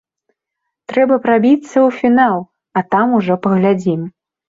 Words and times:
Трэба 0.93 1.19
прабіцца 1.27 1.73
ў 1.73 1.89
фінал, 2.01 2.37
а 2.77 2.87
там 2.91 3.07
ужо 3.23 3.33
паглядзім. 3.49 4.01